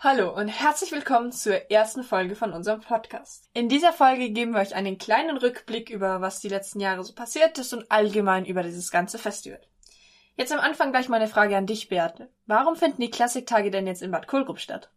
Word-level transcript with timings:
Hallo 0.00 0.32
und 0.32 0.46
herzlich 0.46 0.92
willkommen 0.92 1.32
zur 1.32 1.72
ersten 1.72 2.04
Folge 2.04 2.36
von 2.36 2.52
unserem 2.52 2.80
Podcast. 2.80 3.50
In 3.52 3.68
dieser 3.68 3.92
Folge 3.92 4.30
geben 4.30 4.52
wir 4.52 4.60
euch 4.60 4.76
einen 4.76 4.96
kleinen 4.96 5.36
Rückblick 5.36 5.90
über 5.90 6.20
was 6.20 6.38
die 6.38 6.48
letzten 6.48 6.78
Jahre 6.78 7.02
so 7.02 7.14
passiert 7.14 7.58
ist 7.58 7.72
und 7.72 7.90
allgemein 7.90 8.44
über 8.44 8.62
dieses 8.62 8.92
ganze 8.92 9.18
Festival. 9.18 9.60
Jetzt 10.36 10.52
am 10.52 10.60
Anfang 10.60 10.92
gleich 10.92 11.08
mal 11.08 11.16
eine 11.16 11.26
Frage 11.26 11.56
an 11.56 11.66
dich, 11.66 11.88
Beate. 11.88 12.30
Warum 12.46 12.76
finden 12.76 13.02
die 13.02 13.10
Klassiktage 13.10 13.72
denn 13.72 13.88
jetzt 13.88 14.00
in 14.00 14.12
Bad 14.12 14.28
Kohlgrub 14.28 14.60
statt? 14.60 14.88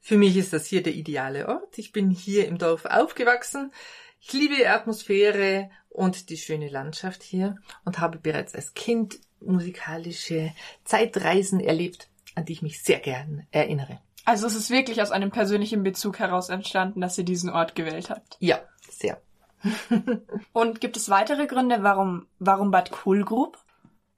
Für 0.00 0.16
mich 0.16 0.34
ist 0.38 0.54
das 0.54 0.64
hier 0.64 0.82
der 0.82 0.94
ideale 0.94 1.48
Ort. 1.48 1.76
Ich 1.76 1.92
bin 1.92 2.08
hier 2.08 2.48
im 2.48 2.56
Dorf 2.56 2.86
aufgewachsen. 2.86 3.74
Ich 4.22 4.32
liebe 4.32 4.56
die 4.56 4.66
Atmosphäre 4.66 5.70
und 5.90 6.30
die 6.30 6.38
schöne 6.38 6.70
Landschaft 6.70 7.22
hier 7.22 7.58
und 7.84 7.98
habe 7.98 8.16
bereits 8.16 8.54
als 8.54 8.72
Kind 8.72 9.18
musikalische 9.38 10.54
Zeitreisen 10.82 11.60
erlebt, 11.60 12.08
an 12.34 12.46
die 12.46 12.54
ich 12.54 12.62
mich 12.62 12.82
sehr 12.82 13.00
gern 13.00 13.46
erinnere. 13.50 14.00
Also 14.26 14.48
es 14.48 14.56
ist 14.56 14.70
wirklich 14.70 15.00
aus 15.00 15.12
einem 15.12 15.30
persönlichen 15.30 15.84
Bezug 15.84 16.18
heraus 16.18 16.48
entstanden, 16.48 17.00
dass 17.00 17.16
ihr 17.16 17.24
diesen 17.24 17.48
Ort 17.48 17.76
gewählt 17.76 18.10
habt. 18.10 18.36
Ja, 18.40 18.58
sehr. 18.90 19.22
und 20.52 20.80
gibt 20.80 20.96
es 20.96 21.08
weitere 21.08 21.46
Gründe, 21.46 21.82
warum, 21.82 22.26
warum 22.40 22.72
Bad 22.72 22.90
Kohlgrub? 22.90 23.56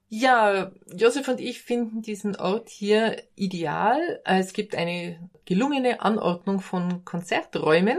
Ja, 0.08 0.72
Josef 0.86 1.28
und 1.28 1.40
ich 1.40 1.60
finden 1.60 2.00
diesen 2.00 2.36
Ort 2.36 2.70
hier 2.70 3.22
ideal. 3.34 4.20
Es 4.24 4.54
gibt 4.54 4.74
eine 4.74 5.30
gelungene 5.44 6.00
Anordnung 6.00 6.60
von 6.60 7.04
Konzerträumen. 7.04 7.98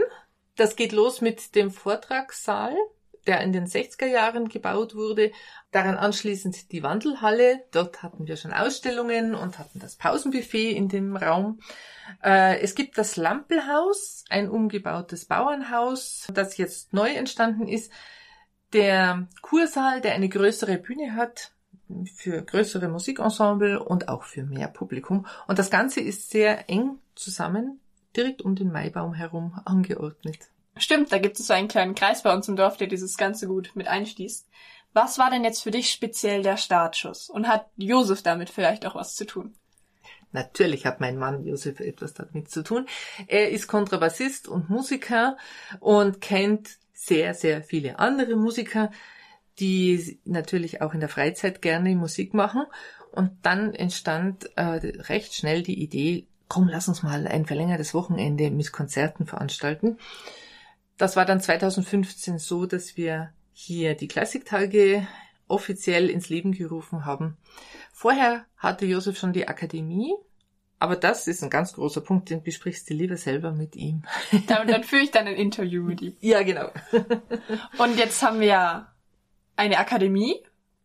Das 0.56 0.74
geht 0.74 0.90
los 0.90 1.20
mit 1.20 1.54
dem 1.54 1.70
Vortragssaal, 1.70 2.74
der 3.26 3.40
in 3.40 3.52
den 3.52 3.66
60er 3.66 4.06
Jahren 4.06 4.48
gebaut 4.48 4.94
wurde. 4.94 5.32
Daran 5.70 5.96
anschließend 5.96 6.72
die 6.72 6.82
Wandelhalle. 6.82 7.64
Dort 7.72 8.02
hatten 8.02 8.26
wir 8.26 8.36
schon 8.36 8.52
Ausstellungen 8.52 9.34
und 9.34 9.58
hatten 9.58 9.78
das 9.78 9.96
Pausenbuffet 9.96 10.72
in 10.72 10.88
dem 10.88 11.16
Raum. 11.16 11.60
Äh, 12.22 12.60
es 12.60 12.74
gibt 12.74 12.98
das 12.98 13.16
Lampelhaus, 13.16 14.24
ein 14.30 14.48
umgebautes 14.48 15.26
Bauernhaus, 15.26 16.26
das 16.32 16.56
jetzt 16.56 16.92
neu 16.92 17.10
entstanden 17.10 17.68
ist. 17.68 17.92
Der 18.72 19.28
Kursaal, 19.42 20.00
der 20.00 20.14
eine 20.14 20.28
größere 20.28 20.78
Bühne 20.78 21.14
hat, 21.14 21.52
für 22.14 22.42
größere 22.42 22.88
Musikensemble 22.88 23.82
und 23.82 24.08
auch 24.08 24.22
für 24.22 24.44
mehr 24.44 24.68
Publikum. 24.68 25.26
Und 25.48 25.58
das 25.58 25.70
Ganze 25.70 26.00
ist 26.00 26.30
sehr 26.30 26.68
eng 26.70 26.98
zusammen, 27.14 27.80
direkt 28.16 28.42
um 28.42 28.54
den 28.54 28.70
Maibaum 28.70 29.14
herum 29.14 29.60
angeordnet. 29.64 30.50
Stimmt, 30.80 31.12
da 31.12 31.18
gibt 31.18 31.38
es 31.38 31.46
so 31.46 31.52
einen 31.52 31.68
kleinen 31.68 31.94
Kreis 31.94 32.22
bei 32.22 32.32
uns 32.32 32.48
im 32.48 32.56
Dorf, 32.56 32.78
der 32.78 32.86
dieses 32.86 33.16
Ganze 33.16 33.46
gut 33.46 33.72
mit 33.74 33.86
einschließt. 33.86 34.48
Was 34.92 35.18
war 35.18 35.30
denn 35.30 35.44
jetzt 35.44 35.62
für 35.62 35.70
dich 35.70 35.90
speziell 35.90 36.42
der 36.42 36.56
Startschuss? 36.56 37.28
Und 37.28 37.46
hat 37.46 37.66
Josef 37.76 38.22
damit 38.22 38.50
vielleicht 38.50 38.86
auch 38.86 38.94
was 38.94 39.14
zu 39.14 39.26
tun? 39.26 39.54
Natürlich 40.32 40.86
hat 40.86 41.00
mein 41.00 41.18
Mann 41.18 41.44
Josef 41.44 41.80
etwas 41.80 42.14
damit 42.14 42.50
zu 42.50 42.62
tun. 42.62 42.86
Er 43.26 43.50
ist 43.50 43.66
Kontrabassist 43.66 44.48
und 44.48 44.70
Musiker 44.70 45.36
und 45.80 46.20
kennt 46.20 46.70
sehr, 46.92 47.34
sehr 47.34 47.62
viele 47.62 47.98
andere 47.98 48.36
Musiker, 48.36 48.90
die 49.58 50.18
natürlich 50.24 50.80
auch 50.80 50.94
in 50.94 51.00
der 51.00 51.08
Freizeit 51.08 51.60
gerne 51.60 51.94
Musik 51.94 52.32
machen. 52.32 52.64
Und 53.12 53.32
dann 53.42 53.74
entstand 53.74 54.48
äh, 54.56 54.62
recht 54.62 55.34
schnell 55.34 55.62
die 55.62 55.82
Idee, 55.82 56.26
komm, 56.48 56.68
lass 56.68 56.88
uns 56.88 57.02
mal 57.02 57.26
ein 57.26 57.44
verlängertes 57.44 57.92
Wochenende 57.92 58.50
mit 58.50 58.72
Konzerten 58.72 59.26
veranstalten. 59.26 59.98
Das 61.00 61.16
war 61.16 61.24
dann 61.24 61.40
2015 61.40 62.38
so, 62.38 62.66
dass 62.66 62.98
wir 62.98 63.32
hier 63.54 63.94
die 63.94 64.06
Klassiktage 64.06 65.08
offiziell 65.48 66.10
ins 66.10 66.28
Leben 66.28 66.52
gerufen 66.52 67.06
haben. 67.06 67.38
Vorher 67.90 68.44
hatte 68.58 68.84
Josef 68.84 69.18
schon 69.18 69.32
die 69.32 69.48
Akademie, 69.48 70.14
aber 70.78 70.96
das 70.96 71.26
ist 71.26 71.42
ein 71.42 71.48
ganz 71.48 71.72
großer 71.72 72.02
Punkt, 72.02 72.28
den 72.28 72.42
besprichst 72.42 72.90
du 72.90 72.92
lieber 72.92 73.16
selber 73.16 73.50
mit 73.50 73.76
ihm. 73.76 74.02
Dann, 74.46 74.68
dann 74.68 74.84
führe 74.84 75.04
ich 75.04 75.10
dann 75.10 75.26
ein 75.26 75.36
Interview 75.36 75.82
mit 75.82 76.02
ihm. 76.02 76.18
Ja, 76.20 76.42
genau. 76.42 76.68
Und 77.78 77.96
jetzt 77.96 78.22
haben 78.22 78.40
wir 78.40 78.88
eine 79.56 79.78
Akademie, 79.78 80.36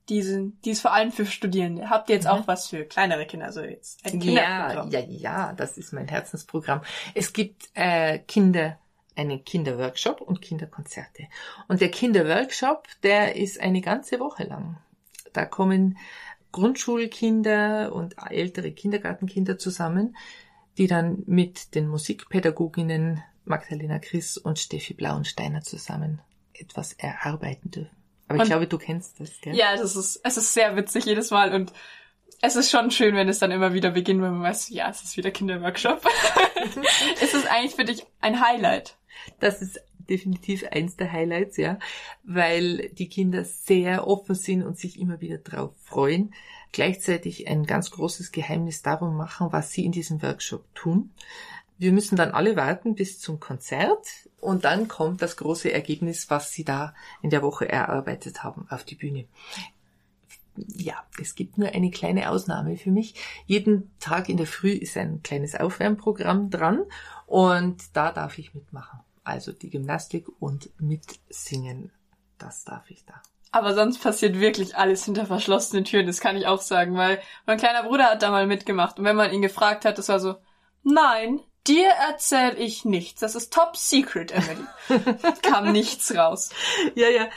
die, 0.07 0.21
sind, 0.21 0.63
die 0.63 0.71
ist 0.71 0.79
vor 0.79 0.93
allem 0.93 1.11
für 1.11 1.25
Studierende. 1.25 1.89
Habt 1.89 2.07
ihr 2.07 2.15
jetzt 2.15 2.23
mhm. 2.23 2.31
auch 2.31 2.47
was 2.47 2.67
für 2.67 2.85
kleinere 2.85 3.25
Kinder? 3.25 3.47
Also 3.47 3.63
jetzt 3.63 4.05
ein 4.05 4.21
Ja, 4.21 4.85
ja, 4.85 4.99
ja, 5.01 5.53
das 5.53 5.77
ist 5.77 5.91
mein 5.91 6.07
Herzensprogramm. 6.07 6.83
Es 7.15 7.33
gibt 7.33 7.67
äh, 7.73 8.19
Kinder, 8.19 8.79
einen 9.15 9.43
Kinderworkshop 9.43 10.21
und 10.21 10.41
Kinderkonzerte. 10.41 11.27
Und 11.67 11.81
der 11.81 11.89
Kinderworkshop, 11.89 12.87
der 13.03 13.35
ist 13.35 13.59
eine 13.59 13.81
ganze 13.81 14.19
Woche 14.19 14.43
lang. 14.43 14.77
Da 15.33 15.45
kommen 15.45 15.97
Grundschulkinder 16.51 17.93
und 17.93 18.15
ältere 18.29 18.71
Kindergartenkinder 18.71 19.57
zusammen, 19.57 20.15
die 20.77 20.87
dann 20.87 21.23
mit 21.25 21.75
den 21.75 21.87
Musikpädagoginnen 21.87 23.23
Magdalena 23.45 23.99
Chris 23.99 24.37
und 24.37 24.59
Steffi 24.59 24.93
Blauensteiner 24.93 25.61
zusammen 25.61 26.21
etwas 26.53 26.93
erarbeiten 26.93 27.71
dürfen. 27.71 27.95
Aber 28.27 28.39
und, 28.39 28.43
ich 28.43 28.49
glaube, 28.49 28.67
du 28.67 28.77
kennst 28.77 29.19
das, 29.19 29.39
gell? 29.41 29.55
Ja, 29.55 29.75
das 29.75 29.95
ist, 29.95 30.19
es 30.23 30.37
ist 30.37 30.53
sehr 30.53 30.75
witzig 30.75 31.05
jedes 31.05 31.29
Mal 31.31 31.53
und 31.53 31.71
es 32.41 32.55
ist 32.55 32.71
schon 32.71 32.91
schön, 32.91 33.15
wenn 33.15 33.29
es 33.29 33.39
dann 33.39 33.51
immer 33.51 33.73
wieder 33.73 33.91
beginnt, 33.91 34.21
wenn 34.21 34.33
man 34.33 34.43
weiß, 34.43 34.69
ja, 34.69 34.89
es 34.89 35.03
ist 35.03 35.17
wieder 35.17 35.31
Kinderworkshop. 35.31 36.05
ist 37.21 37.33
es 37.33 37.45
eigentlich 37.45 37.75
für 37.75 37.85
dich 37.85 38.05
ein 38.21 38.39
Highlight? 38.39 38.97
Das 39.39 39.61
ist 39.61 39.81
definitiv 40.09 40.65
eins 40.71 40.95
der 40.95 41.11
Highlights, 41.11 41.57
ja, 41.57 41.79
weil 42.23 42.89
die 42.89 43.09
Kinder 43.09 43.43
sehr 43.43 44.07
offen 44.07 44.35
sind 44.35 44.63
und 44.63 44.77
sich 44.77 44.99
immer 44.99 45.21
wieder 45.21 45.37
drauf 45.37 45.71
freuen. 45.83 46.33
Gleichzeitig 46.71 47.47
ein 47.47 47.65
ganz 47.65 47.91
großes 47.91 48.31
Geheimnis 48.31 48.81
darum 48.81 49.15
machen, 49.15 49.47
was 49.51 49.71
sie 49.71 49.85
in 49.85 49.91
diesem 49.91 50.21
Workshop 50.21 50.63
tun. 50.75 51.11
Wir 51.77 51.91
müssen 51.91 52.15
dann 52.15 52.31
alle 52.31 52.55
warten 52.55 52.95
bis 52.95 53.19
zum 53.19 53.39
Konzert 53.39 54.29
und 54.39 54.63
dann 54.63 54.87
kommt 54.87 55.21
das 55.21 55.35
große 55.35 55.71
Ergebnis, 55.71 56.29
was 56.29 56.51
sie 56.51 56.63
da 56.63 56.93
in 57.21 57.29
der 57.29 57.41
Woche 57.41 57.67
erarbeitet 57.67 58.43
haben, 58.43 58.65
auf 58.69 58.83
die 58.85 58.95
Bühne. 58.95 59.25
Ja, 60.55 61.03
es 61.21 61.35
gibt 61.35 61.57
nur 61.57 61.69
eine 61.69 61.91
kleine 61.91 62.29
Ausnahme 62.29 62.77
für 62.77 62.91
mich. 62.91 63.15
Jeden 63.45 63.91
Tag 63.99 64.29
in 64.29 64.37
der 64.37 64.47
Früh 64.47 64.71
ist 64.71 64.95
ein 64.95 65.21
kleines 65.21 65.55
Aufwärmprogramm 65.55 66.49
dran 66.49 66.83
und 67.25 67.83
da 67.91 68.13
darf 68.13 68.37
ich 68.37 68.53
mitmachen. 68.53 68.99
Also 69.25 69.51
die 69.51 69.69
Gymnastik 69.69 70.27
und 70.39 70.69
mitsingen, 70.79 71.91
das 72.37 72.63
darf 72.63 72.89
ich 72.89 73.03
da. 73.05 73.21
Aber 73.51 73.73
sonst 73.73 73.99
passiert 73.99 74.39
wirklich 74.39 74.77
alles 74.77 75.03
hinter 75.03 75.25
verschlossenen 75.25 75.83
Türen, 75.83 76.07
das 76.07 76.21
kann 76.21 76.37
ich 76.37 76.47
auch 76.47 76.61
sagen, 76.61 76.95
weil 76.95 77.21
mein 77.45 77.57
kleiner 77.57 77.83
Bruder 77.83 78.05
hat 78.05 78.21
da 78.21 78.31
mal 78.31 78.47
mitgemacht 78.47 78.99
und 78.99 79.05
wenn 79.05 79.15
man 79.15 79.33
ihn 79.33 79.41
gefragt 79.41 79.83
hat, 79.83 79.97
das 79.97 80.09
war 80.09 80.19
so, 80.19 80.35
nein, 80.83 81.41
Dir 81.67 81.89
erzähl 81.89 82.59
ich 82.59 82.85
nichts. 82.85 83.21
Das 83.21 83.33
ist 83.33 83.51
top 83.51 83.75
secret, 83.75 84.31
Emily. 84.31 84.65
Kam 85.41 85.71
nichts 85.71 86.15
raus. 86.15 86.51
Ja, 86.93 87.09
ja. 87.09 87.27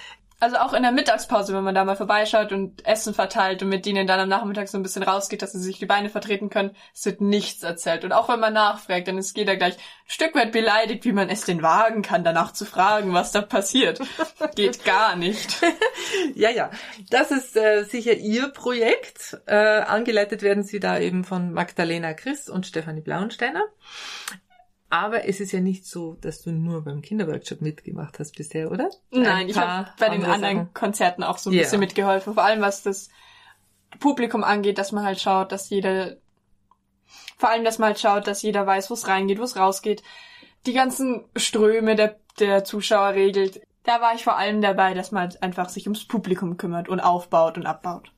Also 0.41 0.57
auch 0.59 0.73
in 0.73 0.85
der 0.85 0.93
Mittagspause, 0.93 1.53
wenn 1.53 1.65
man 1.65 1.75
da 1.75 1.85
mal 1.85 1.97
vorbeischaut 1.97 2.53
und 2.53 2.87
Essen 2.87 3.13
verteilt 3.13 3.61
und 3.63 3.71
mit 3.71 3.85
denen 3.87 4.07
dann 4.07 4.21
am 4.21 4.29
Nachmittag 4.29 4.69
so 4.69 4.79
ein 4.79 4.85
bisschen 4.85 5.03
rausgeht, 5.03 5.43
dass 5.43 5.51
sie 5.51 5.59
sich 5.59 5.81
die 5.81 5.87
Beine 5.87 6.11
vertreten 6.11 6.49
können, 6.49 6.77
es 6.95 7.05
wird 7.07 7.21
nichts 7.21 7.65
erzählt. 7.65 8.05
Und 8.05 8.13
auch 8.13 8.29
wenn 8.29 8.39
man 8.39 8.53
nachfragt, 8.53 9.09
dann 9.09 9.19
ist 9.19 9.37
jeder 9.37 9.57
gleich 9.57 9.75
ein 9.75 9.81
Stück 10.07 10.37
weit 10.37 10.53
beleidigt, 10.53 11.05
wie 11.05 11.13
man 11.13 11.29
es 11.29 11.45
denn 11.45 11.61
wagen 11.63 12.03
kann, 12.03 12.23
danach 12.23 12.53
zu 12.53 12.67
fragen, 12.67 13.15
was 13.15 13.33
da 13.33 13.43
passiert. 13.43 14.01
Geht 14.55 14.85
gar 14.85 15.17
nicht. 15.17 15.61
ja, 16.37 16.51
ja. 16.51 16.71
Das 17.11 17.33
ist 17.33 17.57
äh, 17.57 17.83
sicher 17.83 18.15
Ihr 18.15 18.49
Projekt. 18.51 19.39
Äh, 19.47 19.57
angeleitet 19.57 20.43
werden 20.43 20.63
Sie 20.63 20.79
da 20.79 21.01
eben 21.01 21.25
von 21.25 21.53
Magdalena 21.53 22.15
Chris 22.15 22.49
und 22.49 22.65
Stefanie 22.65 23.01
Blauensteiner. 23.01 23.65
Aber 24.91 25.27
es 25.27 25.41
ist 25.41 25.53
ja 25.53 25.61
nicht 25.61 25.87
so, 25.87 26.15
dass 26.15 26.43
du 26.43 26.51
nur 26.51 26.83
beim 26.83 27.03
Kinderworkshop 27.03 27.61
mitgemacht 27.61 28.19
hast 28.19 28.37
bisher, 28.37 28.71
oder? 28.71 28.89
Nein, 29.11 29.49
ich 29.49 29.57
habe 29.57 29.91
bei 29.99 30.09
den 30.09 30.25
anderen 30.25 30.57
Sachen. 30.57 30.75
Konzerten 30.75 31.23
auch 31.23 31.37
so 31.37 31.51
ein 31.51 31.55
yeah. 31.55 31.65
bisschen 31.65 31.81
mitgeholfen. 31.81 32.35
Vor 32.35 32.45
allem 32.45 32.63
was 32.63 32.83
das 32.83 33.11
Publikum 34.01 34.45
angeht, 34.45 34.79
dass 34.79 34.93
man 34.93 35.05
halt 35.05 35.21
schaut, 35.21 35.53
dass 35.53 35.69
jeder, 35.69 36.17
vor 37.37 37.51
allem, 37.51 37.65
dass 37.65 37.79
man 37.79 37.89
halt 37.89 38.01
schaut, 38.01 38.27
dass 38.27 38.43
jeder 38.43 38.67
weiß, 38.67 38.89
wo 38.89 38.95
es 38.95 39.07
reingeht, 39.09 39.39
wo 39.39 39.45
es 39.45 39.57
rausgeht. 39.57 40.03
Die 40.67 40.73
ganzen 40.73 41.25
Ströme 41.37 41.95
der, 41.95 42.17
der 42.39 42.65
Zuschauer 42.65 43.13
regelt. 43.13 43.61
Da 43.85 44.01
war 44.01 44.15
ich 44.15 44.25
vor 44.25 44.37
allem 44.37 44.63
dabei, 44.63 44.95
dass 44.95 45.13
man 45.13 45.23
halt 45.23 45.43
einfach 45.43 45.69
sich 45.69 45.87
ums 45.87 46.07
Publikum 46.07 46.57
kümmert 46.57 46.89
und 46.89 47.01
aufbaut 47.01 47.59
und 47.59 47.67
abbaut. 47.67 48.11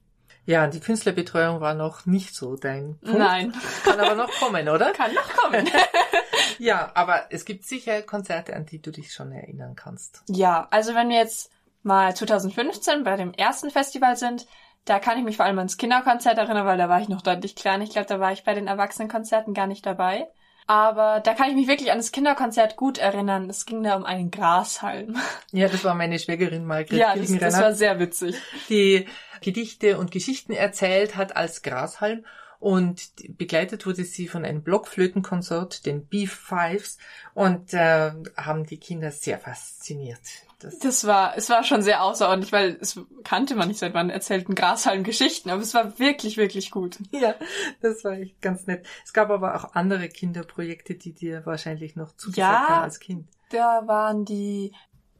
Ja, 0.46 0.66
die 0.66 0.81
Künstlerbetreuung 0.81 1.61
war 1.61 1.75
noch 1.75 2.06
nicht 2.06 2.34
so 2.34 2.56
dein 2.56 2.99
Punkt. 3.00 3.19
Nein. 3.19 3.55
Kann 3.84 4.00
aber 4.00 4.14
noch 4.14 4.31
kommen, 4.32 4.69
oder? 4.69 4.93
Kann 4.94 5.14
noch 5.14 5.28
kommen. 5.34 5.69
ja, 6.58 6.91
aber 6.94 7.26
es 7.31 7.44
gibt 7.44 7.64
sicher 7.64 8.02
Konzerte, 8.02 8.55
an 8.55 8.67
die 8.67 8.81
du 8.81 8.91
dich 8.91 9.12
schon 9.12 9.32
erinnern 9.32 9.75
kannst. 9.76 10.23
Ja, 10.29 10.69
also 10.70 10.94
wenn 10.94 11.08
wir 11.08 11.17
jetzt 11.17 11.50
mal 11.82 12.14
2015 12.14 13.05
bei 13.05 13.17
dem 13.17 13.32
ersten 13.32 13.70
Festival 13.70 14.17
sind, 14.17 14.47
da 14.85 14.99
kann 14.99 15.19
ich 15.19 15.25
mich 15.25 15.37
vor 15.37 15.47
allem 15.47 15.58
ans 15.58 15.76
Kinderkonzert 15.76 16.38
erinnern, 16.38 16.67
weil 16.67 16.79
da 16.79 16.88
war 16.88 17.00
ich 17.00 17.08
noch 17.08 17.23
deutlich 17.23 17.55
klein. 17.55 17.82
Ich 17.82 17.91
glaube, 17.91 18.08
da 18.08 18.19
war 18.19 18.32
ich 18.32 18.44
bei 18.44 18.55
den 18.55 18.67
Erwachsenenkonzerten 18.67 19.55
gar 19.55 19.67
nicht 19.67 19.85
dabei. 19.85 20.29
Aber 20.67 21.19
da 21.19 21.35
kann 21.35 21.49
ich 21.50 21.56
mich 21.56 21.67
wirklich 21.67 21.91
an 21.91 21.99
das 21.99 22.12
Kinderkonzert 22.12 22.76
gut 22.76 22.99
erinnern. 22.99 23.50
Es 23.50 23.67
ging 23.67 23.82
da 23.82 23.97
um 23.97 24.05
einen 24.05 24.31
Grashalm. 24.31 25.17
Ja, 25.50 25.69
das 25.69 25.82
war 25.82 25.94
meine 25.97 26.19
Schwägerin 26.19 26.64
Margret 26.64 26.93
Ja, 26.93 27.17
das, 27.17 27.37
das 27.37 27.61
war 27.61 27.75
sehr 27.75 27.99
witzig. 27.99 28.37
Die 28.69 29.08
Gedichte 29.41 29.99
und 29.99 30.12
Geschichten 30.12 30.52
erzählt 30.52 31.17
hat 31.17 31.35
als 31.35 31.62
Grashalm 31.62 32.25
und 32.60 33.10
begleitet 33.38 33.86
wurde 33.86 34.04
sie 34.04 34.28
von 34.28 34.44
einem 34.44 34.62
Blockflötenkonsort, 34.62 35.86
den 35.86 36.06
Beef 36.06 36.32
Fives, 36.32 36.98
und 37.34 37.74
äh, 37.74 38.12
haben 38.36 38.66
die 38.66 38.78
Kinder 38.78 39.10
sehr 39.10 39.38
fasziniert. 39.38 40.20
Das, 40.60 40.78
das 40.78 41.06
war, 41.06 41.38
es 41.38 41.48
war 41.48 41.64
schon 41.64 41.80
sehr 41.80 42.02
außerordentlich, 42.02 42.52
weil 42.52 42.76
es 42.82 43.00
kannte 43.24 43.54
man 43.54 43.68
nicht 43.68 43.80
seit 43.80 43.94
wann 43.94 44.10
erzählten 44.10 44.54
Grashalm 44.54 45.04
Geschichten, 45.04 45.48
aber 45.48 45.62
es 45.62 45.72
war 45.72 45.98
wirklich, 45.98 46.36
wirklich 46.36 46.70
gut. 46.70 46.98
Ja, 47.12 47.34
das 47.80 48.04
war 48.04 48.12
echt 48.12 48.42
ganz 48.42 48.66
nett. 48.66 48.86
Es 49.04 49.14
gab 49.14 49.30
aber 49.30 49.56
auch 49.56 49.74
andere 49.74 50.08
Kinderprojekte, 50.10 50.94
die 50.96 51.12
dir 51.12 51.46
wahrscheinlich 51.46 51.96
noch 51.96 52.14
zugesagt 52.14 52.38
Ja. 52.38 52.68
haben 52.68 52.82
als 52.84 53.00
Kind. 53.00 53.26
Da 53.48 53.82
waren 53.86 54.26
die, 54.26 54.72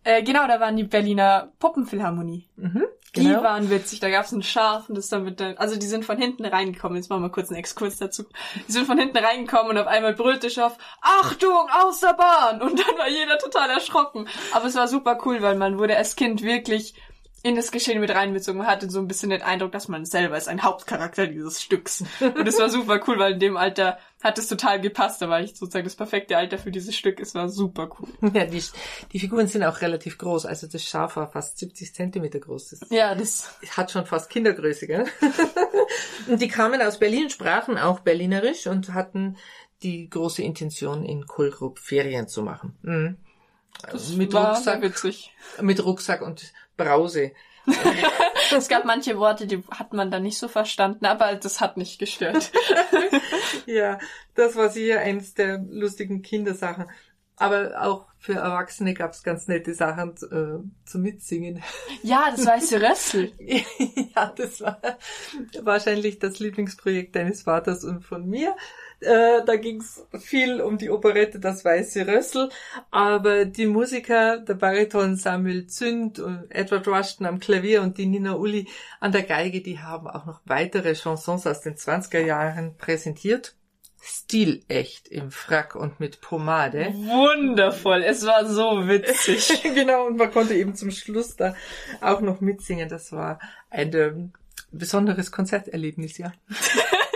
äh, 0.05 0.23
genau, 0.23 0.47
da 0.47 0.61
waren 0.61 0.77
die 0.77 0.85
Berliner 0.85 1.53
Puppenphilharmonie. 1.59 2.49
Mhm, 2.57 2.85
Die 3.17 3.25
genau. 3.25 3.43
waren 3.43 3.71
witzig. 3.71 4.01
Da 4.01 4.11
gab's 4.11 4.33
ein 4.33 4.43
Schaf 4.43 4.89
und 4.89 4.97
das 4.97 5.09
damit 5.09 5.41
dann, 5.41 5.57
also 5.59 5.77
die 5.77 5.87
sind 5.87 6.05
von 6.05 6.17
hinten 6.17 6.45
reingekommen. 6.47 6.97
Jetzt 6.97 7.11
machen 7.11 7.23
wir 7.23 7.31
kurz 7.31 7.49
einen 7.51 7.59
Exkurs 7.59 7.99
dazu. 7.99 8.25
Die 8.67 8.73
sind 8.73 8.87
von 8.87 8.99
hinten 8.99 9.19
reingekommen 9.19 9.73
und 9.73 9.79
auf 9.79 9.87
einmal 9.87 10.15
brüllte 10.15 10.49
Schaf, 10.51 10.79
Achtung, 11.01 11.69
aus 11.83 12.01
der 12.01 12.15
Bahn! 12.15 12.63
Und 12.63 12.79
dann 12.79 12.99
war 12.99 13.09
jeder 13.09 13.39
total 13.39 13.71
erschrocken. 13.71 14.27
Aber 14.53 14.67
es 14.67 14.75
war 14.75 14.89
super 14.89 15.19
cool, 15.25 15.43
weil 15.43 15.57
man 15.57 15.79
wurde 15.79 15.97
als 15.97 16.17
Kind 16.17 16.43
wirklich 16.43 16.95
in 17.43 17.57
das 17.57 17.71
Geschehen 17.71 18.01
mit 18.01 18.11
reinbezogen. 18.11 18.59
Man 18.59 18.67
hatte 18.67 18.91
so 18.91 18.99
ein 18.99 19.09
bisschen 19.09 19.31
den 19.31 19.41
Eindruck, 19.41 19.73
dass 19.73 19.89
man 19.89 20.05
selber 20.05 20.37
ist 20.37 20.49
ein 20.49 20.63
Hauptcharakter 20.63 21.27
dieses 21.27 21.63
Stücks. 21.63 22.05
Und 22.21 22.47
es 22.47 22.59
war 22.59 22.69
super 22.69 23.01
cool, 23.07 23.19
weil 23.19 23.33
in 23.33 23.41
dem 23.41 23.57
Alter 23.57 23.99
hat 24.23 24.39
es 24.39 24.49
total 24.49 24.81
gepasst. 24.81 25.23
Da 25.23 25.29
war 25.31 25.41
ich 25.41 25.57
sozusagen 25.57 25.85
das 25.85 25.97
perfekte 25.97 26.37
Alter 26.37 26.59
für 26.59 26.71
dieses 26.71 26.95
Stück. 26.95 27.19
Es 27.19 27.35
war 27.35 27.49
super 27.49 27.91
cool. 27.99 28.09
Ja, 28.35 28.45
die, 28.45 28.63
die 29.13 29.19
Figuren 29.19 29.47
sind 29.47 29.65
auch 29.65 29.81
relativ 29.81 30.19
groß. 30.19 30.45
Also 30.47 30.67
das 30.67 30.85
Schaf 30.85 31.17
war 31.17 31.31
fast 31.31 31.59
70 31.59 31.95
Zentimeter 31.95 32.41
groß. 32.41 32.71
Das 32.71 32.91
Ja, 32.91 33.15
das 33.15 33.59
hat 33.71 33.91
schon 33.91 34.07
fast 34.07 34.29
Kindergröße, 34.29 34.87
gell? 34.87 35.07
und 36.29 36.41
die 36.41 36.49
kamen 36.49 36.83
aus 36.83 36.99
Berlin, 36.99 37.31
sprachen 37.31 37.79
auch 37.79 38.01
Berlinerisch 38.01 38.67
und 38.67 38.93
hatten 38.93 39.37
die 39.83 40.11
große 40.11 40.43
Intention, 40.43 41.05
in 41.05 41.27
Kohlgrub 41.27 41.79
Ferien 41.79 42.29
zu 42.29 42.43
machen. 42.43 42.77
Mhm. 42.83 43.17
Das 43.83 44.13
mit 44.13 44.33
war 44.33 44.55
Rucksack, 44.55 44.83
witzig. 44.83 45.33
mit 45.61 45.83
Rucksack 45.83 46.21
und 46.21 46.53
Brause. 46.85 47.33
Es 48.57 48.69
gab 48.69 48.85
manche 48.85 49.17
Worte, 49.19 49.47
die 49.47 49.63
hat 49.71 49.93
man 49.93 50.11
dann 50.11 50.25
nicht 50.25 50.39
so 50.39 50.49
verstanden, 50.49 51.07
aber 51.07 51.37
das 51.37 51.61
hat 51.61 51.77
nicht 51.77 51.99
gestört. 51.99 52.51
Ja, 53.67 53.99
das 54.35 54.57
war 54.57 54.69
sicher 54.71 55.01
eins 55.01 55.35
der 55.35 55.59
lustigen 55.59 56.23
Kindersachen. 56.23 56.87
Aber 57.37 57.81
auch 57.81 58.07
für 58.19 58.35
Erwachsene 58.35 58.95
gab's 58.95 59.23
ganz 59.23 59.49
nette 59.49 59.75
Sachen 59.75 60.11
äh, 60.31 60.89
zum 60.89 61.03
Mitsingen. 61.03 61.63
Ja, 62.03 62.31
das 62.31 62.47
weiße 62.47 62.83
Rössel. 62.83 63.33
ja, 64.15 64.33
das 64.37 64.61
war 64.61 64.81
wahrscheinlich 65.63 66.19
das 66.19 66.39
Lieblingsprojekt 66.39 67.15
deines 67.15 67.43
Vaters 67.43 67.85
und 67.85 68.03
von 68.03 68.29
mir. 68.29 68.57
Äh, 69.01 69.45
da 69.47 69.57
ging's 69.57 70.05
viel 70.19 70.61
um 70.61 70.77
die 70.77 70.91
Operette 70.91 71.41
Das 71.41 71.65
Weiße 71.65 72.07
Rössel, 72.07 72.51
aber 72.91 73.47
die 73.47 73.67
Musiker, 73.67 74.39
der 74.39 74.55
Bariton 74.55 75.17
Samuel 75.17 75.67
Zünd, 75.67 76.19
und 76.19 76.45
Edward 76.51 76.87
Rushton 76.87 77.27
am 77.27 77.41
Klavier 77.41 77.81
und 77.83 77.97
die 77.97 78.07
Nina 78.07 78.35
Uli 78.35 78.69
an 79.01 79.13
der 79.13 79.23
Geige, 79.23 79.63
die 79.63 79.79
haben 79.79 80.07
auch 80.07 80.27
noch 80.27 80.41
weitere 80.45 80.95
Chansons 80.95 81.47
aus 81.47 81.63
den 81.63 81.77
20er 81.77 82.21
Jahren 82.21 82.77
präsentiert. 82.77 83.55
Stilecht 84.03 85.09
im 85.09 85.31
Frack 85.31 85.75
und 85.75 86.01
mit 86.01 86.21
Pomade. 86.21 86.93
Wundervoll, 86.95 88.03
es 88.03 88.25
war 88.25 88.47
so 88.47 88.89
witzig. 88.89 89.63
genau, 89.75 90.07
und 90.07 90.17
man 90.17 90.31
konnte 90.31 90.55
eben 90.55 90.75
zum 90.75 90.91
Schluss 90.91 91.37
da 91.37 91.55
auch 92.01 92.21
noch 92.21 92.41
mitsingen. 92.41 92.89
Das 92.89 93.13
war 93.13 93.39
ein 93.69 93.95
ähm, 93.95 94.33
besonderes 94.73 95.31
Konzerterlebnis, 95.33 96.17
ja. 96.19 96.33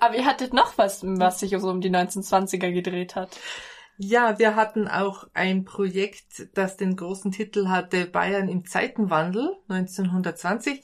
Aber 0.00 0.16
ihr 0.16 0.24
hattet 0.24 0.52
noch 0.52 0.76
was, 0.78 1.02
was 1.04 1.40
sich 1.40 1.56
so 1.58 1.68
um 1.68 1.80
die 1.80 1.90
1920er 1.90 2.72
gedreht 2.72 3.14
hat. 3.14 3.38
Ja, 3.96 4.38
wir 4.38 4.56
hatten 4.56 4.88
auch 4.88 5.28
ein 5.34 5.64
Projekt, 5.64 6.48
das 6.54 6.76
den 6.76 6.96
großen 6.96 7.30
Titel 7.30 7.68
hatte 7.68 8.06
Bayern 8.06 8.48
im 8.48 8.66
Zeitenwandel 8.66 9.56
1920. 9.68 10.82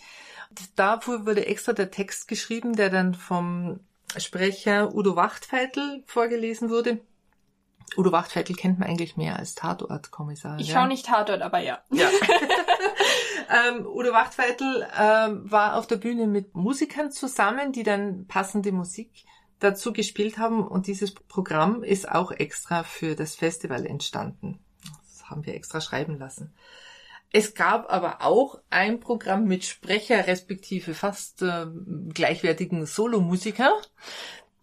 Dafür 0.77 1.27
wurde 1.27 1.47
extra 1.47 1.73
der 1.73 1.91
Text 1.91 2.29
geschrieben, 2.29 2.77
der 2.77 2.91
dann 2.91 3.15
vom 3.15 3.81
Sprecher 4.17 4.95
Udo 4.95 5.17
Wachtfeitel 5.17 6.03
vorgelesen 6.07 6.71
wurde. 6.71 7.01
Udo 7.97 8.13
Wachtfeitel 8.13 8.55
kennt 8.55 8.79
man 8.79 8.89
eigentlich 8.89 9.17
mehr 9.17 9.37
als 9.37 9.55
Tatortkommissar. 9.55 10.59
Ich 10.59 10.69
ja? 10.69 10.75
schaue 10.75 10.89
nicht 10.89 11.07
Tatort, 11.07 11.43
aber 11.43 11.59
ja. 11.59 11.81
Ja. 11.91 12.09
ähm, 13.69 13.87
Udo 13.87 14.13
Wachtfeitel 14.13 14.87
ähm, 14.99 15.51
war 15.51 15.77
auf 15.77 15.87
der 15.87 15.97
Bühne 15.97 16.27
mit 16.27 16.55
Musikern 16.55 17.11
zusammen, 17.11 17.73
die 17.73 17.83
dann 17.83 18.27
passende 18.27 18.73
Musik 18.73 19.11
dazu 19.59 19.93
gespielt 19.93 20.39
haben 20.39 20.67
und 20.67 20.87
dieses 20.87 21.15
Programm 21.15 21.83
ist 21.83 22.11
auch 22.11 22.33
extra 22.33 22.83
für 22.83 23.15
das 23.15 23.37
Festival 23.37 23.87
entstanden. 23.87 24.59
Das 25.03 25.29
haben 25.29 25.45
wir 25.45 25.55
extra 25.55 25.81
schreiben 25.81 26.19
lassen. 26.19 26.55
Es 27.33 27.55
gab 27.55 27.93
aber 27.93 28.23
auch 28.23 28.61
ein 28.71 28.99
Programm 28.99 29.45
mit 29.45 29.65
Sprecher 29.65 30.27
respektive 30.27 30.95
fast 30.95 31.43
äh, 31.43 31.67
gleichwertigen 32.13 32.87
Solomusiker. 32.87 33.73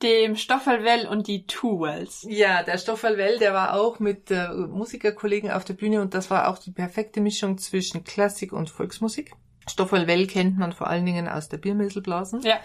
Dem 0.03 0.35
Stoffelwell 0.35 1.07
und 1.07 1.27
die 1.27 1.47
Two 1.47 1.81
Wells. 1.81 2.25
Ja, 2.29 2.61
der 2.61 2.77
Stoffel 2.77 3.17
Well, 3.17 3.39
der 3.39 3.53
war 3.53 3.73
auch 3.73 3.99
mit 3.99 4.29
äh, 4.29 4.49
Musikerkollegen 4.49 5.49
auf 5.49 5.65
der 5.65 5.73
Bühne 5.73 6.01
und 6.01 6.13
das 6.13 6.29
war 6.29 6.49
auch 6.49 6.59
die 6.59 6.71
perfekte 6.71 7.19
Mischung 7.19 7.57
zwischen 7.57 8.03
Klassik 8.03 8.53
und 8.53 8.69
Volksmusik. 8.69 9.31
Stoffel 9.67 10.07
Well 10.07 10.27
kennt 10.27 10.57
man 10.57 10.71
vor 10.71 10.88
allen 10.88 11.05
Dingen 11.05 11.27
aus 11.27 11.50
der 11.50 11.57
Biermesselblasen. 11.57 12.41
Ja. 12.41 12.60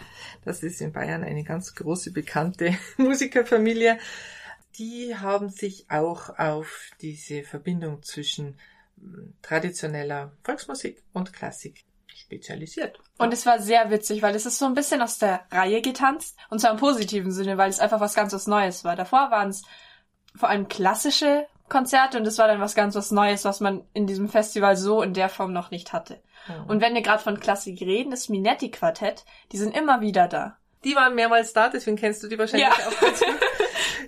Das 0.45 0.63
ist 0.63 0.81
in 0.81 0.93
Bayern 0.93 1.25
eine 1.25 1.43
ganz 1.43 1.75
große 1.75 2.13
bekannte 2.13 2.77
Musikerfamilie. 2.99 3.99
Die 4.77 5.17
haben 5.17 5.49
sich 5.49 5.91
auch 5.91 6.39
auf 6.39 6.91
diese 7.01 7.43
Verbindung 7.45 8.03
zwischen 8.03 8.59
mm, 8.97 9.35
traditioneller 9.43 10.33
Volksmusik 10.45 11.03
und 11.13 11.33
Klassik 11.33 11.85
spezialisiert. 12.17 12.99
Und 13.19 13.33
es 13.33 13.47
war 13.47 13.61
sehr 13.61 13.91
witzig, 13.91 14.23
weil 14.23 14.35
es 14.35 14.47
ist 14.47 14.59
so 14.59 14.67
ein 14.67 14.75
bisschen 14.75 15.03
aus 15.03 15.19
der 15.19 15.41
Reihe 15.51 15.81
getanzt. 15.83 16.37
Und 16.51 16.61
zwar 16.61 16.71
im 16.73 16.77
positiven 16.79 17.33
Sinne, 17.33 17.59
weil 17.59 17.71
es 17.71 17.81
einfach 17.81 18.01
was 18.01 18.15
ganz 18.15 18.33
was 18.33 18.47
Neues 18.47 18.85
war. 18.85 18.97
Davor 18.97 19.31
waren 19.31 19.51
es 19.51 19.63
vor 20.37 20.49
allem 20.49 20.69
klassische 20.69 21.47
Konzerte 21.69 22.19
und 22.19 22.27
es 22.27 22.39
war 22.39 22.49
dann 22.49 22.61
was 22.61 22.75
ganz 22.75 22.95
was 22.95 23.11
Neues, 23.11 23.45
was 23.45 23.61
man 23.61 23.85
in 23.95 24.07
diesem 24.07 24.29
Festival 24.29 24.77
so 24.77 25.03
in 25.03 25.15
der 25.15 25.29
Form 25.29 25.53
noch 25.53 25.71
nicht 25.71 25.93
hatte. 25.93 26.21
Mhm. 26.49 26.65
Und 26.69 26.81
wenn 26.81 26.95
wir 26.95 27.03
gerade 27.03 27.23
von 27.23 27.41
Klassik 27.41 27.81
reden, 27.81 28.11
das 28.11 28.29
Minetti-Quartett, 28.29 29.25
die 29.53 29.59
sind 29.59 29.77
immer 29.77 30.01
wieder 30.01 30.29
da. 30.29 30.57
Die 30.85 30.97
waren 30.97 31.15
mehrmals 31.15 31.53
da, 31.53 31.69
deswegen 31.69 31.97
kennst 31.97 32.23
du 32.23 32.29
die 32.29 32.39
wahrscheinlich 32.39 32.69
Ja. 32.69 32.75
auch 32.75 33.01
ganz 33.01 33.21
gut. 33.21 33.39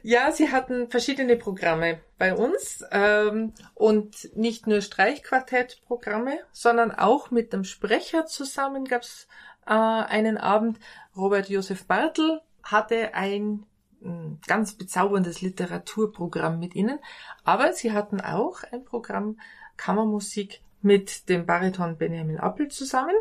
Ja, 0.03 0.33
sie 0.33 0.51
hatten 0.51 0.91
verschiedene 0.91 1.37
Programme 1.37 2.01
bei 2.19 2.35
uns 2.35 2.85
ähm, 2.91 3.53
und 3.75 4.37
nicht 4.37 4.67
nur 4.67 4.81
Streichquartettprogramme, 4.81 6.39
sondern 6.53 6.91
auch 6.93 7.31
mit 7.31 7.53
dem 7.53 7.65
Sprecher 7.65 8.27
zusammen 8.27 8.85
gab's 8.85 9.29
äh, 9.67 9.71
einen 9.71 10.37
Abend. 10.37 10.79
Robert 11.17 11.49
Josef 11.49 11.87
Bartel 11.87 12.41
hatte 12.63 13.15
ein 13.15 13.67
mh, 14.01 14.39
ganz 14.47 14.75
bezauberndes 14.75 15.41
Literaturprogramm 15.41 16.59
mit 16.59 16.75
ihnen, 16.75 16.99
aber 17.45 17.73
sie 17.73 17.93
hatten 17.93 18.21
auch 18.21 18.63
ein 18.71 18.85
Programm 18.85 19.39
Kammermusik 19.77 20.61
mit 20.83 21.29
dem 21.29 21.47
Bariton 21.47 21.97
Benjamin 21.97 22.39
Appel 22.39 22.69
zusammen 22.69 23.17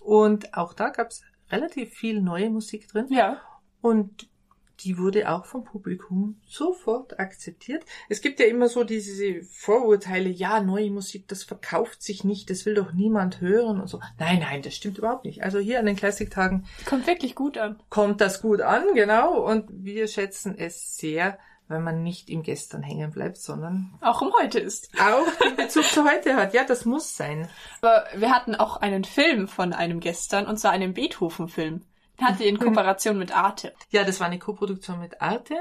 und 0.00 0.54
auch 0.54 0.74
da 0.74 0.90
gab's 0.90 1.22
relativ 1.50 1.94
viel 1.94 2.20
neue 2.20 2.50
Musik 2.50 2.88
drin. 2.88 3.06
Ja. 3.10 3.40
Und 3.80 4.28
die 4.80 4.98
wurde 4.98 5.30
auch 5.30 5.44
vom 5.44 5.64
Publikum 5.64 6.40
sofort 6.46 7.18
akzeptiert. 7.18 7.84
Es 8.08 8.20
gibt 8.20 8.38
ja 8.40 8.46
immer 8.46 8.68
so 8.68 8.84
diese 8.84 9.42
Vorurteile, 9.42 10.28
ja, 10.28 10.60
neue 10.60 10.90
Musik, 10.90 11.26
das 11.28 11.42
verkauft 11.42 12.02
sich 12.02 12.24
nicht, 12.24 12.50
das 12.50 12.64
will 12.66 12.74
doch 12.74 12.92
niemand 12.92 13.40
hören 13.40 13.80
und 13.80 13.88
so. 13.88 14.00
Nein, 14.18 14.40
nein, 14.40 14.62
das 14.62 14.74
stimmt 14.74 14.98
überhaupt 14.98 15.24
nicht. 15.24 15.42
Also 15.42 15.58
hier 15.58 15.78
an 15.78 15.86
den 15.86 15.96
Klassiktagen 15.96 16.66
Kommt 16.86 17.06
wirklich 17.06 17.34
gut 17.34 17.58
an. 17.58 17.80
kommt 17.88 18.20
das 18.20 18.40
gut 18.40 18.60
an, 18.60 18.84
genau, 18.94 19.44
und 19.44 19.66
wir 19.70 20.06
schätzen 20.06 20.56
es 20.56 20.96
sehr, 20.96 21.38
weil 21.66 21.80
man 21.80 22.02
nicht 22.02 22.30
im 22.30 22.42
Gestern 22.42 22.82
hängen 22.82 23.10
bleibt, 23.10 23.36
sondern 23.36 23.92
auch 24.00 24.22
um 24.22 24.32
heute 24.40 24.58
ist. 24.58 24.90
Auch 24.98 25.26
in 25.46 25.56
Bezug 25.56 25.84
zu 25.84 26.04
heute 26.04 26.34
hat. 26.36 26.54
Ja, 26.54 26.64
das 26.64 26.84
muss 26.84 27.16
sein. 27.16 27.48
Aber 27.82 28.04
wir 28.14 28.30
hatten 28.30 28.54
auch 28.54 28.78
einen 28.78 29.04
Film 29.04 29.48
von 29.48 29.72
einem 29.72 30.00
Gestern, 30.00 30.46
und 30.46 30.58
zwar 30.58 30.70
einen 30.70 30.94
Beethoven-Film. 30.94 31.82
Hatte 32.20 32.44
in 32.44 32.58
Kooperation 32.58 33.18
mit 33.18 33.32
Arte. 33.32 33.72
Ja, 33.90 34.04
das 34.04 34.20
war 34.20 34.26
eine 34.26 34.38
Koproduktion 34.38 34.98
mit 35.00 35.20
Arte. 35.22 35.54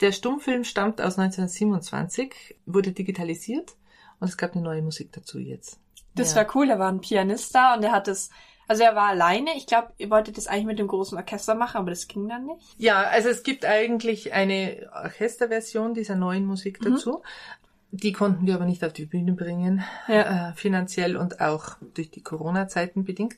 Der 0.00 0.12
Stummfilm 0.12 0.64
stammt 0.64 1.00
aus 1.00 1.18
1927, 1.18 2.56
wurde 2.66 2.92
digitalisiert 2.92 3.76
und 4.20 4.28
es 4.28 4.36
gab 4.36 4.52
eine 4.52 4.62
neue 4.62 4.82
Musik 4.82 5.12
dazu 5.12 5.38
jetzt. 5.38 5.78
Das 6.14 6.34
ja. 6.34 6.38
war 6.38 6.56
cool, 6.56 6.66
da 6.66 6.78
war 6.78 6.90
ein 6.90 7.00
Pianist 7.00 7.54
da 7.54 7.74
und 7.74 7.82
der 7.82 7.92
hat 7.92 8.08
es 8.08 8.30
also 8.68 8.82
er 8.82 8.96
war 8.96 9.08
alleine. 9.08 9.50
Ich 9.56 9.66
glaube, 9.66 9.92
ihr 9.96 10.10
wolltet 10.10 10.36
das 10.36 10.46
eigentlich 10.46 10.66
mit 10.66 10.78
dem 10.78 10.88
großen 10.88 11.16
Orchester 11.16 11.54
machen, 11.54 11.78
aber 11.78 11.90
das 11.90 12.08
ging 12.08 12.28
dann 12.28 12.46
nicht. 12.46 12.74
Ja, 12.78 13.02
also 13.02 13.28
es 13.28 13.42
gibt 13.42 13.64
eigentlich 13.64 14.32
eine 14.32 14.90
Orchesterversion 14.92 15.94
dieser 15.94 16.16
neuen 16.16 16.44
Musik 16.44 16.80
mhm. 16.80 16.92
dazu. 16.92 17.10
Mhm. 17.10 17.96
Die 17.98 18.12
konnten 18.12 18.46
wir 18.46 18.56
aber 18.56 18.64
nicht 18.64 18.84
auf 18.84 18.92
die 18.92 19.06
Bühne 19.06 19.32
bringen, 19.32 19.84
ja. 20.08 20.50
äh, 20.50 20.52
finanziell 20.54 21.16
und 21.16 21.40
auch 21.40 21.76
durch 21.94 22.10
die 22.10 22.22
Corona-Zeiten 22.22 23.04
bedingt. 23.04 23.36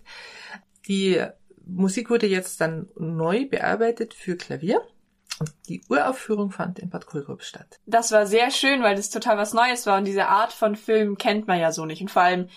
Die 0.88 1.22
Musik 1.68 2.10
wurde 2.10 2.26
jetzt 2.26 2.60
dann 2.60 2.88
neu 2.96 3.46
bearbeitet 3.46 4.14
für 4.14 4.36
Klavier. 4.36 4.82
Und 5.38 5.52
die 5.68 5.82
Uraufführung 5.88 6.50
fand 6.50 6.80
in 6.80 6.90
Bad 6.90 7.06
Kohlgrub 7.06 7.42
statt. 7.42 7.78
Das 7.86 8.10
war 8.10 8.26
sehr 8.26 8.50
schön, 8.50 8.82
weil 8.82 8.96
das 8.96 9.10
total 9.10 9.38
was 9.38 9.54
Neues 9.54 9.86
war 9.86 9.98
und 9.98 10.04
diese 10.04 10.26
Art 10.26 10.52
von 10.52 10.74
Film 10.74 11.16
kennt 11.16 11.46
man 11.46 11.60
ja 11.60 11.70
so 11.70 11.84
nicht. 11.84 12.02
Und 12.02 12.10
vor 12.10 12.22
allem 12.22 12.48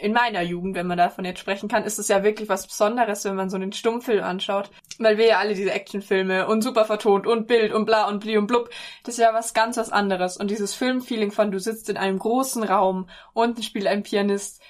in 0.00 0.12
meiner 0.12 0.40
Jugend, 0.40 0.74
wenn 0.74 0.86
man 0.86 0.96
davon 0.96 1.24
jetzt 1.24 1.40
sprechen 1.40 1.68
kann, 1.68 1.84
ist 1.84 1.98
es 1.98 2.08
ja 2.08 2.22
wirklich 2.22 2.48
was 2.48 2.66
Besonderes, 2.66 3.24
wenn 3.24 3.36
man 3.36 3.50
so 3.50 3.56
einen 3.56 3.72
Stummfilm 3.72 4.24
anschaut. 4.24 4.70
Weil 4.98 5.18
wir 5.18 5.26
ja 5.26 5.38
alle 5.38 5.54
diese 5.54 5.72
Actionfilme 5.72 6.46
und 6.46 6.62
super 6.62 6.84
vertont 6.86 7.26
und 7.26 7.46
Bild 7.46 7.72
und 7.72 7.84
bla 7.84 8.08
und 8.08 8.20
bli 8.20 8.38
und 8.38 8.46
blub, 8.46 8.70
das 9.04 9.14
ist 9.14 9.20
ja 9.20 9.34
was 9.34 9.52
ganz 9.52 9.76
was 9.76 9.92
anderes. 9.92 10.36
Und 10.36 10.50
dieses 10.50 10.74
Filmfeeling 10.74 11.32
von 11.32 11.50
du 11.50 11.60
sitzt 11.60 11.88
in 11.88 11.96
einem 11.96 12.18
großen 12.18 12.62
Raum, 12.62 13.08
unten 13.34 13.62
spielt 13.62 13.86
ein 13.86 14.02
Pianist, 14.02 14.62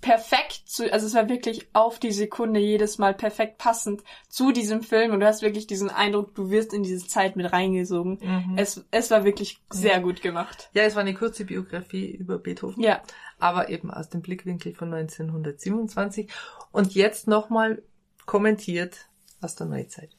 perfekt 0.00 0.62
zu, 0.66 0.92
also 0.92 1.06
es 1.06 1.14
war 1.14 1.28
wirklich 1.28 1.68
auf 1.72 1.98
die 1.98 2.12
Sekunde 2.12 2.60
jedes 2.60 2.98
Mal 2.98 3.14
perfekt 3.14 3.58
passend 3.58 4.02
zu 4.28 4.52
diesem 4.52 4.82
Film 4.82 5.12
und 5.12 5.20
du 5.20 5.26
hast 5.26 5.42
wirklich 5.42 5.66
diesen 5.66 5.90
Eindruck, 5.90 6.34
du 6.34 6.50
wirst 6.50 6.72
in 6.72 6.82
diese 6.82 7.06
Zeit 7.06 7.36
mit 7.36 7.52
reingesogen. 7.52 8.18
Mhm. 8.22 8.58
Es, 8.58 8.84
es 8.90 9.10
war 9.10 9.24
wirklich 9.24 9.58
sehr 9.70 10.00
gut 10.00 10.22
gemacht. 10.22 10.70
Ja, 10.74 10.82
es 10.84 10.94
war 10.94 11.00
eine 11.00 11.14
kurze 11.14 11.44
Biografie 11.44 12.10
über 12.10 12.38
Beethoven. 12.38 12.82
Ja. 12.82 13.02
Aber 13.38 13.68
eben 13.68 13.90
aus 13.90 14.08
dem 14.08 14.22
Blickwinkel 14.22 14.74
von 14.74 14.92
1927 14.92 16.30
und 16.72 16.94
jetzt 16.94 17.26
nochmal 17.26 17.82
kommentiert 18.26 19.08
aus 19.40 19.56
der 19.56 19.66
Neuzeit. 19.66 20.10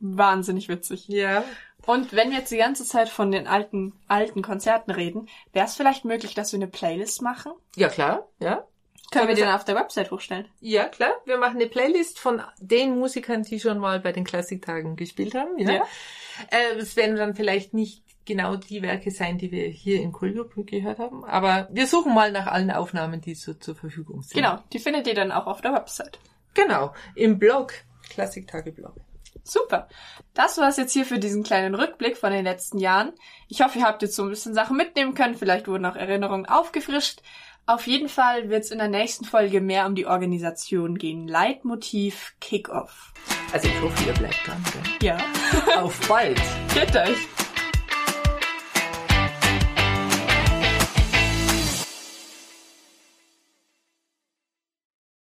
Wahnsinnig 0.00 0.68
witzig. 0.68 1.08
Ja. 1.08 1.44
Und 1.86 2.12
wenn 2.12 2.30
wir 2.30 2.38
jetzt 2.38 2.52
die 2.52 2.56
ganze 2.56 2.84
Zeit 2.84 3.08
von 3.08 3.30
den 3.30 3.46
alten, 3.46 3.94
alten 4.08 4.42
Konzerten 4.42 4.90
reden, 4.90 5.28
wäre 5.52 5.66
es 5.66 5.76
vielleicht 5.76 6.04
möglich, 6.04 6.34
dass 6.34 6.52
wir 6.52 6.58
eine 6.58 6.66
Playlist 6.66 7.22
machen? 7.22 7.52
Ja, 7.76 7.88
klar, 7.88 8.28
ja. 8.38 8.64
Können 9.10 9.28
wir 9.28 9.34
den 9.34 9.48
auf 9.48 9.64
der 9.64 9.74
Website 9.74 10.10
hochstellen? 10.10 10.48
Ja, 10.60 10.84
klar. 10.84 11.10
Wir 11.24 11.36
machen 11.36 11.56
eine 11.56 11.66
Playlist 11.66 12.18
von 12.18 12.42
den 12.60 12.98
Musikern, 12.98 13.42
die 13.42 13.58
schon 13.58 13.78
mal 13.78 13.98
bei 13.98 14.12
den 14.12 14.24
Klassiktagen 14.24 14.94
gespielt 14.94 15.34
haben. 15.34 15.58
Ja. 15.58 15.72
ja. 15.72 15.84
Äh, 16.50 16.76
es 16.78 16.94
werden 16.94 17.16
dann 17.16 17.34
vielleicht 17.34 17.74
nicht 17.74 18.04
genau 18.24 18.54
die 18.54 18.82
Werke 18.82 19.10
sein, 19.10 19.38
die 19.38 19.50
wir 19.50 19.66
hier 19.66 20.00
in 20.00 20.12
Kulgruppe 20.12 20.62
gehört 20.64 20.98
haben, 20.98 21.24
aber 21.24 21.68
wir 21.72 21.88
suchen 21.88 22.14
mal 22.14 22.30
nach 22.30 22.46
allen 22.46 22.70
Aufnahmen, 22.70 23.20
die 23.20 23.34
so 23.34 23.54
zur 23.54 23.74
Verfügung 23.74 24.22
sind. 24.22 24.34
Genau, 24.34 24.58
die 24.72 24.78
findet 24.78 25.08
ihr 25.08 25.14
dann 25.14 25.32
auch 25.32 25.46
auf 25.46 25.60
der 25.60 25.72
Website. 25.72 26.20
Genau, 26.54 26.94
im 27.16 27.38
Blog, 27.38 27.72
Klassiktage-Blog. 28.10 28.94
Super. 29.42 29.88
Das 30.34 30.58
war's 30.58 30.76
jetzt 30.76 30.92
hier 30.92 31.04
für 31.04 31.18
diesen 31.18 31.42
kleinen 31.42 31.74
Rückblick 31.74 32.16
von 32.16 32.30
den 32.30 32.44
letzten 32.44 32.78
Jahren. 32.78 33.12
Ich 33.48 33.62
hoffe, 33.62 33.78
ihr 33.78 33.84
habt 33.84 34.02
jetzt 34.02 34.14
so 34.14 34.24
ein 34.24 34.28
bisschen 34.28 34.54
Sachen 34.54 34.76
mitnehmen 34.76 35.14
können. 35.14 35.34
Vielleicht 35.34 35.66
wurden 35.66 35.86
auch 35.86 35.96
Erinnerungen 35.96 36.46
aufgefrischt. 36.46 37.22
Auf 37.66 37.86
jeden 37.86 38.08
Fall 38.08 38.50
wird 38.50 38.64
es 38.64 38.70
in 38.70 38.78
der 38.78 38.88
nächsten 38.88 39.24
Folge 39.24 39.60
mehr 39.60 39.86
um 39.86 39.94
die 39.94 40.06
Organisation 40.06 40.98
gehen. 40.98 41.28
Leitmotiv 41.28 42.34
Kickoff. 42.40 43.12
Also 43.52 43.68
ich 43.68 43.80
hoffe, 43.80 44.04
ihr 44.06 44.14
bleibt 44.14 44.46
dran. 44.46 44.64
Ja. 45.02 45.18
Auf 45.80 46.08
bald. 46.08 46.40
Geht 46.74 46.96
euch. 46.96 47.39